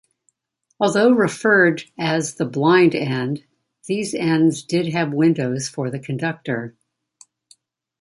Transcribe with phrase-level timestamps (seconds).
[0.79, 3.43] Although referred as the "blind end,"
[3.85, 6.75] these ends did have windows for the conductor.